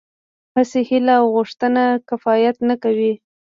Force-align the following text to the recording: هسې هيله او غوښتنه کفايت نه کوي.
هسې 0.55 0.79
هيله 0.89 1.15
او 1.21 1.25
غوښتنه 1.35 1.83
کفايت 2.09 2.55
نه 2.69 2.75
کوي. 2.83 3.13